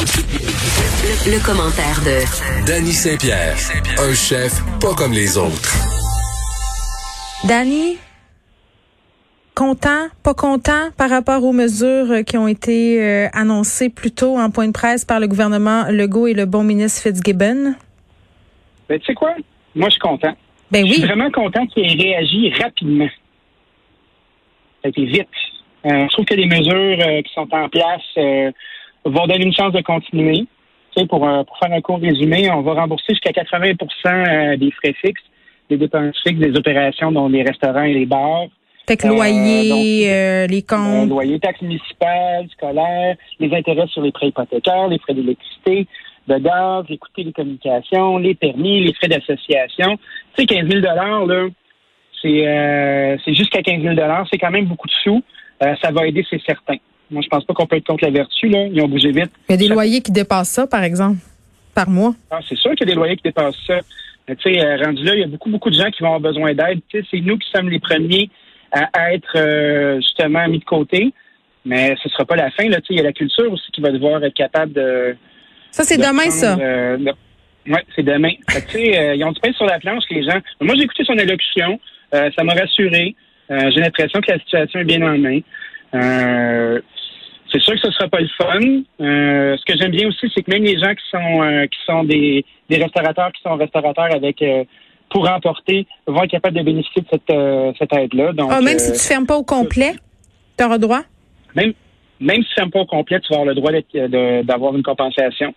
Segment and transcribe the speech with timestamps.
[0.00, 3.54] Le, le commentaire de Danny Saint-Pierre,
[3.98, 5.76] un chef pas comme les autres.
[7.46, 7.98] Danny,
[9.54, 14.50] content, pas content par rapport aux mesures qui ont été euh, annoncées plus tôt en
[14.50, 17.74] point de presse par le gouvernement Legault et le bon ministre Fitzgibbon?
[18.88, 19.34] Ben, tu sais quoi?
[19.74, 20.34] Moi, je suis content.
[20.70, 21.06] Ben Je suis oui.
[21.06, 23.08] vraiment content qu'il ait réagi rapidement.
[24.80, 25.28] Ça a été vite.
[25.84, 28.50] Euh, je trouve que les mesures euh, qui sont en place euh,
[29.04, 30.46] vont donner une chance de continuer.
[30.94, 34.56] Tu sais, pour, euh, pour faire un court résumé, on va rembourser jusqu'à 80% euh,
[34.56, 35.22] des frais fixes,
[35.68, 38.46] des dépenses fixes, des opérations dont les restaurants et les bars.
[38.88, 41.08] Fait que Euh, loyer, donc, euh, les Euh, comptes.
[41.08, 45.86] loyer, taxes municipales, scolaires, les intérêts sur les prêts hypothécaires, les frais d'électricité,
[46.26, 49.96] de gaz, les coûts de télécommunications, les permis, les frais d'association.
[50.34, 51.46] Tu sais, 15 000 là,
[52.20, 53.94] c'est euh, c'est jusqu'à 15 000
[54.30, 55.22] c'est quand même beaucoup de sous.
[55.62, 56.76] Euh, ça va aider, c'est certain.
[57.10, 58.48] Moi, je pense pas qu'on peut être contre la vertu.
[58.48, 58.66] Là.
[58.66, 59.30] Ils ont bougé vite.
[59.48, 61.18] Il y a des Ça- loyers qui dépassent ça, par exemple,
[61.74, 62.14] par mois.
[62.30, 63.78] Ah, c'est sûr qu'il y a des loyers qui dépassent ça.
[64.28, 66.14] Mais tu sais, euh, rendu là, il y a beaucoup, beaucoup de gens qui vont
[66.14, 66.80] avoir besoin d'aide.
[66.88, 68.30] Tu sais, c'est nous qui sommes les premiers
[68.72, 71.12] à, être euh, justement mis de côté.
[71.64, 72.68] Mais ce sera pas la fin.
[72.68, 72.76] Là.
[72.80, 75.16] Tu sais, il y a la culture aussi qui va devoir être capable de.
[75.72, 76.58] Ça, c'est de demain, prendre, ça.
[76.60, 77.12] euh, de-
[77.70, 78.30] Ouais, c'est demain.
[78.48, 80.38] Fait que, tu sais, euh, ils ont du pain sur la planche, les gens.
[80.62, 81.78] Moi, j'ai écouté son allocution.
[82.14, 83.14] Euh, ça m'a rassuré.
[83.50, 85.40] Euh, j'ai l'impression que la situation est bien en main.
[87.50, 88.60] Euh, c'est sûr que ce sera pas le fun.
[89.00, 91.78] Euh, ce que j'aime bien aussi, c'est que même les gens qui sont euh, qui
[91.86, 94.64] sont des, des restaurateurs, qui sont restaurateurs avec euh,
[95.10, 98.32] pour emporter, vont être capables de bénéficier de cette, euh, cette aide-là.
[98.32, 99.94] Donc, Ah, même euh, si tu fermes pas au complet,
[100.56, 101.00] tu auras droit?
[101.56, 101.72] même,
[102.20, 104.76] même si tu fermes pas au complet, tu vas avoir le droit d'être- de- d'avoir
[104.76, 105.52] une compensation.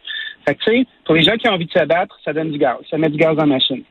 [0.45, 2.52] Fait que, tu sais, pour les gens qui ont envie de se battre, ça donne
[2.52, 2.77] du gaz.
[2.89, 3.83] Ça met du gaz dans la machine.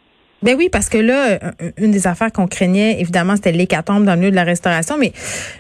[0.43, 1.39] Ben oui, parce que là, euh,
[1.77, 5.13] une des affaires qu'on craignait, évidemment, c'était l'hécatombe dans le milieu de la restauration, mais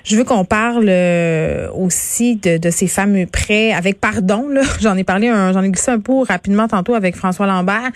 [0.04, 4.48] je veux qu'on parle euh, aussi de, de ces fameux prêts avec pardon.
[4.48, 7.90] Là, j'en ai parlé, un- j'en ai glissé un peu rapidement tantôt avec François Lambert.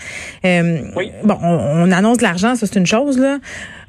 [0.45, 1.11] Euh, Oui.
[1.23, 3.37] Bon, on, on annonce de l'argent, ça c'est une chose là,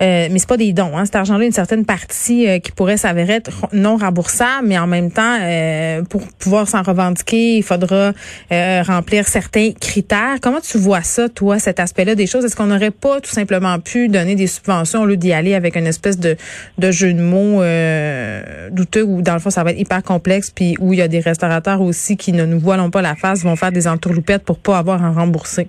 [0.03, 0.97] euh, mais c'est pas des dons.
[0.97, 1.05] Hein.
[1.05, 5.11] Cet argent-là, une certaine partie euh, qui pourrait s'avérer être non remboursable, mais en même
[5.11, 8.13] temps, euh, pour pouvoir s'en revendiquer, il faudra
[8.53, 10.37] euh, remplir certains critères.
[10.41, 12.45] Comment tu vois ça, toi, cet aspect-là des choses?
[12.45, 15.87] Est-ce qu'on pas tout simplement pu donner des subventions au lieu d'y aller avec une
[15.87, 16.37] espèce de,
[16.79, 20.51] de jeu de mots euh, douteux où dans le fond ça va être hyper complexe,
[20.51, 23.45] puis où il y a des restaurateurs aussi qui ne nous voilent pas la face,
[23.45, 25.69] vont faire des entourloupettes pour pas avoir à rembourser.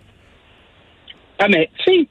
[1.40, 2.08] Ah, mais, tu sais,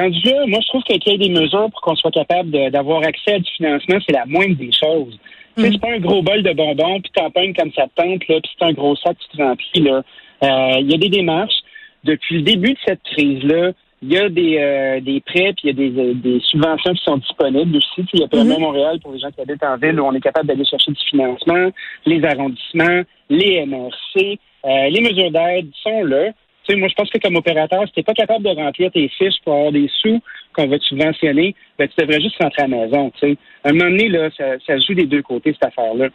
[0.00, 2.50] rendu là, moi, je trouve que qu'il y ait des mesures pour qu'on soit capable
[2.70, 5.18] d'avoir accès à du financement, c'est la moindre des choses.
[5.56, 5.72] Tu sais, Mm.
[5.72, 8.40] c'est pas un gros bol de bonbons, puis t'en pognes comme ça te tente, là,
[8.42, 10.02] puis c'est un gros sac tu te remplis, là.
[10.44, 11.60] Euh, Il y a des démarches.
[12.04, 15.66] Depuis le début de cette crise-là, il y a des, euh, des prêts, puis il
[15.66, 18.04] y a des, euh, des subventions qui sont disponibles aussi.
[18.04, 18.60] Tu Il y a PME Mhm.
[18.60, 21.04] Montréal pour les gens qui habitent en ville où on est capable d'aller chercher du
[21.10, 21.70] financement,
[22.06, 26.26] les arrondissements, les MRC, euh, les mesures d'aide sont là.
[26.64, 29.08] Tu sais, moi, je pense que comme opérateur, si t'es pas capable de remplir tes
[29.08, 30.20] fiches pour avoir des sous
[30.52, 33.36] qu'on va te subventionner, ben, tu devrais juste rentrer à la maison, tu sais.
[33.64, 36.08] À un moment donné, là, ça, ça joue des deux côtés, cette affaire-là.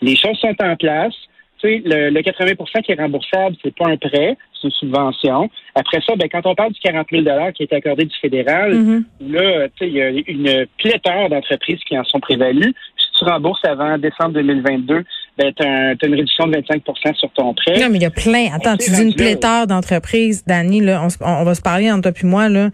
[0.00, 1.14] Les choses sont en place.
[1.62, 5.48] Tu sais, le, le 80% qui est remboursable, c'est pas un prêt, c'est une subvention.
[5.74, 7.24] Après ça, ben, quand on parle du 40 000
[7.54, 9.04] qui est accordé du fédéral, Mhm.
[9.30, 12.74] là, tu sais, il y a une pléthore d'entreprises qui en sont prévalues.
[12.98, 15.04] Si tu rembourses avant décembre 2022,
[15.38, 17.78] ben, tu as, une réduction de 25% sur ton prêt.
[17.78, 18.48] Non, mais il y a plein.
[18.52, 21.90] Attends, On tu dis une là, pléthore d'entreprises, Dani, là, on, on va se parler
[21.90, 22.70] entre toi puis moi, là.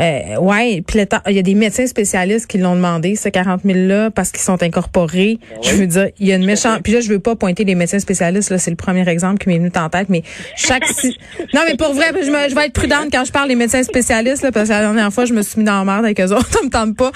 [0.00, 1.20] Euh, ouais, pléthore.
[1.26, 4.62] Il y a des médecins spécialistes qui l'ont demandé, ce 40 000-là, parce qu'ils sont
[4.62, 5.38] incorporés.
[5.62, 6.82] Je veux dire, il y a une méchante...
[6.82, 9.48] Puis là, je veux pas pointer les médecins spécialistes, là, c'est le premier exemple qui
[9.48, 10.22] m'est venu en tête, mais
[10.56, 10.84] chaque...
[10.86, 11.16] si-
[11.54, 13.82] Non, mais pour vrai, je, me- je vais être prudente quand je parle des médecins
[13.82, 16.20] spécialistes, là, parce que la dernière fois, je me suis mis dans la merde avec
[16.20, 17.10] eux autres, ça me tente pas.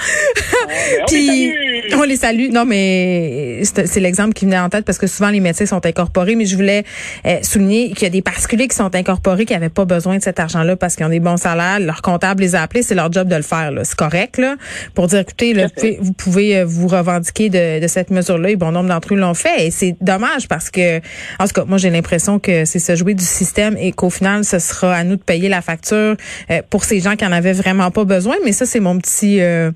[0.68, 2.00] Ben, on Puis les salue!
[2.00, 2.48] on les salue.
[2.50, 5.84] Non, mais c'est c'est l'exemple qui venait en tête parce que souvent les médecins sont
[5.84, 6.84] incorporés, mais je voulais
[7.26, 10.22] euh, souligner qu'il y a des particuliers qui sont incorporés qui n'avaient pas besoin de
[10.22, 11.80] cet argent-là parce qu'ils ont des bons salaires.
[11.80, 13.70] Leur comptable les a c'est leur job de le faire.
[13.84, 14.56] C'est correct là,
[14.94, 18.50] pour dire écoutez, là, vous pouvez, vous pouvez, euh, vous revendiquer de, de cette mesure-là.
[18.50, 19.66] Et bon nombre d'entre eux l'ont fait.
[19.66, 23.14] Et c'est dommage parce que, en tout cas, moi j'ai l'impression que c'est se jouer
[23.14, 26.16] du système et qu'au final, ce sera à nous de payer la facture
[26.50, 28.36] euh, pour ces gens qui en avaient vraiment pas besoin.
[28.44, 29.70] Mais ça, c'est mon petit euh,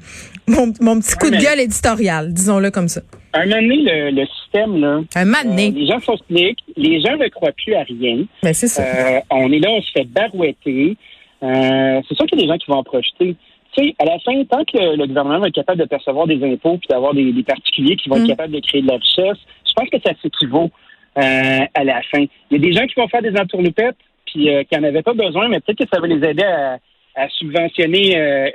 [0.46, 3.00] mon, mon petit coup de mais- gueule éditorial, disons-le comme ça.
[3.36, 7.16] Un moment donné, le, le système, là, Un moment euh, les gens s'expliquent, les gens
[7.16, 8.24] ne croient plus à rien.
[8.44, 8.82] Ben, c'est ça.
[8.82, 10.96] Euh, on est là, on se fait barouetter.
[11.44, 13.36] Euh, c'est sûr qu'il y a des gens qui vont en projeter.
[13.76, 16.26] Tu sais, à la fin, tant que le, le gouvernement va être capable de percevoir
[16.26, 18.22] des impôts puis d'avoir des, des particuliers qui vont Mm.
[18.22, 20.70] être capables de créer de la richesse, je pense que ça s'équivaut
[21.18, 22.24] euh, à la fin.
[22.50, 23.96] Il y a des gens qui vont faire des entourloupettes
[24.26, 26.78] puis euh, qui n'en avaient pas besoin, mais peut-être que ça va les aider à,
[27.16, 28.48] à subventionner euh,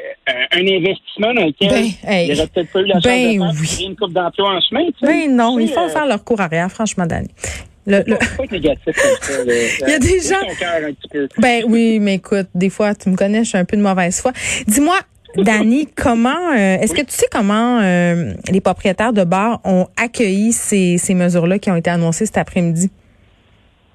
[0.53, 3.51] un, investissement dans lequel Ben, hey, il peut-être pas eu la chance ben de faire
[3.61, 3.67] oui.
[3.67, 4.85] créer une coupe d'emploi en chemin.
[4.87, 5.27] tu sais.
[5.27, 7.27] Ben non, Tu ils sais, font euh, faire leur cours arrière, franchement, Dani.
[7.89, 8.15] Le, le...
[8.15, 9.43] Pas être négatif comme ça.
[9.43, 9.53] là.
[9.87, 11.27] Il y a des gens- ton cœur un petit peu.
[11.39, 14.19] Ben oui, mais écoute, des fois, tu me connais, je suis un peu de mauvaise
[14.21, 14.31] foi.
[14.67, 14.97] Dis-moi,
[15.35, 20.53] Dani, comment euh, est-ce que tu sais comment euh, les propriétaires de bars ont accueilli
[20.53, 22.89] ces, ces mesures-là qui ont été annoncées cet après-midi?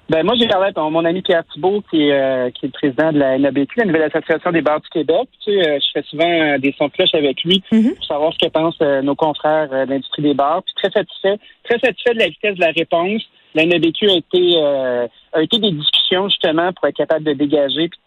[0.07, 2.69] Ben moi j'ai parlé avec mon, mon ami Pierre Thibault qui est euh, qui est
[2.69, 5.27] le président de la NABQ, la nouvelle association des bars du Québec.
[5.43, 7.95] Tu sais, euh, je fais souvent euh, des sons de cloche avec lui Mhm.
[7.95, 10.61] pour savoir ce que pensent euh, nos confrères euh, de l'industrie des bars.
[10.63, 13.23] Puis très satisfait, très satisfait de la vitesse de la réponse.
[13.55, 17.89] La NABQ a été euh, a été des discussions justement pour être capable de dégager
[17.89, 17.99] puis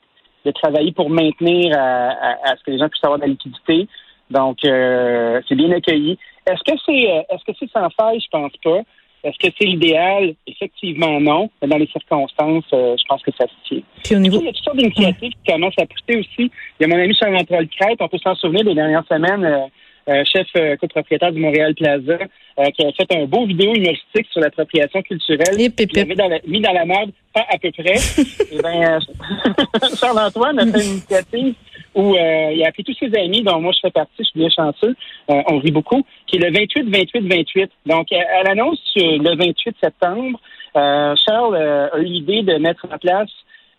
[0.44, 3.30] de travailler pour maintenir à, à- à ce que les gens puissent avoir de la
[3.30, 3.88] liquidité.
[4.30, 6.16] Donc euh, c'est bien accueilli.
[6.46, 6.92] Est-ce que c'est
[7.28, 8.20] est-ce que c'est sans faille?
[8.20, 8.82] Je pense pas.
[9.28, 10.34] Est-ce que c'est l'idéal?
[10.46, 11.50] Effectivement, non.
[11.62, 13.82] Mais dans les circonstances, euh, je pense que ça se tient.
[14.04, 16.50] Puis au Il niveau y a toutes sortes d'initiatives qui commencent à pousser aussi.
[16.80, 19.66] Il y a mon ami Charles-Antoine Crête, on peut s'en souvenir des dernières semaines, euh,
[20.10, 20.46] euh, chef
[20.80, 22.16] copropriétaire du Montréal Plaza,
[22.74, 25.54] qui a fait un beau vidéo humoristique sur l'appropriation culturelle.
[25.60, 26.16] Il l'avait hip.
[26.16, 27.92] dans la- mis dans la merde, pas à peu près.
[28.52, 28.98] Et ben, euh,
[30.00, 31.54] Charles-Antoine a fait une initiative
[31.94, 34.38] où euh, il a appelé tous ses amis, dont moi je fais partie, je suis
[34.38, 34.94] bien chanceux,
[35.30, 37.68] euh, on rit beaucoup, qui est le 28-28-28.
[37.86, 40.40] Donc, à, l'annonce le 28 septembre,
[40.76, 43.30] euh, Charles euh, a eu l'idée de mettre en place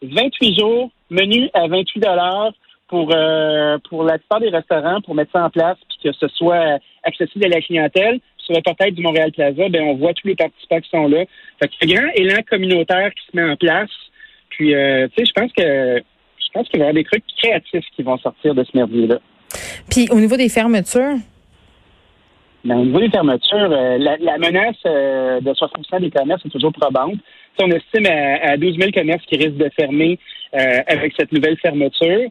[0.02, 2.52] 28 jours, menu à 28 dollars
[2.88, 6.28] pour euh, pour la plupart des restaurants, pour mettre ça en place, puis que ce
[6.30, 8.20] soit accessible à la clientèle.
[8.38, 11.26] Sur le portail du Montréal Plaza, ben on voit tous les participants qui sont là.
[11.62, 13.92] Fait un grand élan communautaire qui se met en place.
[14.50, 16.02] Puis, euh, tu sais, je pense que
[16.50, 19.20] je pense qu'il va y avoir des trucs créatifs qui vont sortir de ce merdier-là.
[19.90, 21.18] puis au niveau des fermetures,
[22.64, 26.50] Mais au niveau des fermetures, euh, la, la menace euh, de 60% des commerces est
[26.50, 27.16] toujours probante.
[27.58, 30.20] Si on estime à, à 12 000 commerces qui risquent de fermer
[30.56, 32.30] euh, avec cette nouvelle fermeture.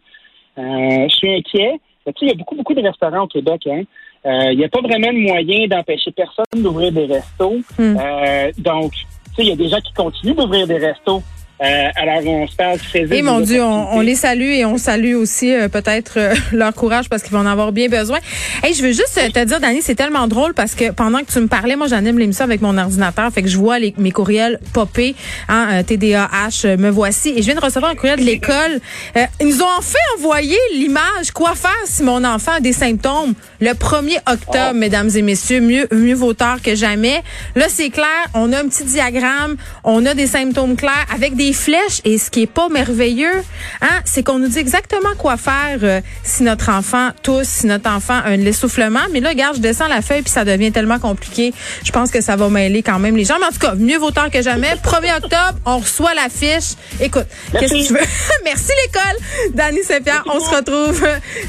[0.57, 1.79] Je suis inquiet.
[2.21, 3.63] Il y a beaucoup, beaucoup de restaurants au Québec.
[3.69, 3.83] Hein.
[4.25, 7.59] Il n'y a pas vraiment de moyen d'empêcher personne d'ouvrir des restos.
[7.79, 11.23] Euh, donc, tu sais, il y a des gens qui continuent d'ouvrir des restos.
[11.61, 14.65] Euh, alors, on se parle très et Eh, mon Dieu, on, on les salue et
[14.65, 18.19] on salue aussi euh, peut-être euh, leur courage parce qu'ils vont en avoir bien besoin.
[18.63, 21.33] Hey, je veux juste euh, te dire, Dani, c'est tellement drôle parce que pendant que
[21.33, 24.13] tu me parlais, moi j'anime l'émission avec mon ordinateur, fait que je vois les, mes
[24.13, 25.17] courriels popper,
[25.49, 28.81] hein, euh, TDAH, euh, me voici, et je viens de recevoir un courriel de l'école.
[29.17, 31.33] Euh, ils nous ont enfin envoyé l'image.
[31.35, 35.89] Quoi faire si mon enfant a des symptômes le 1er octobre, mesdames et messieurs, mieux
[35.91, 37.23] mieux vaut tard que jamais.
[37.57, 41.55] Là, c'est clair, on a un petit diagramme, on a des symptômes clairs avec des
[41.55, 43.43] flèches et ce qui est pas merveilleux,
[43.81, 47.89] hein, c'est qu'on nous dit exactement quoi faire euh, si notre enfant tousse, si notre
[47.91, 49.01] enfant a un essoufflement.
[49.13, 51.55] Mais là, regarde, je descends la feuille puis ça devient tellement compliqué.
[51.85, 53.37] Je pense que ça va mêler quand même les gens.
[53.41, 54.75] Mais en tout cas, mieux vaut tard que jamais.
[54.85, 56.77] 1er octobre, on reçoit la fiche.
[57.01, 58.07] Écoute, qu'est-ce que tu veux?
[58.45, 59.55] Merci l'école.
[59.55, 61.07] Dani Saint-Pierre, on se retrouve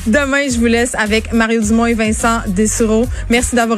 [0.08, 0.48] demain.
[0.50, 3.06] Je vous laisse avec Mario Dumont et Vincent Dessureau.
[3.30, 3.68] Merci d'avoir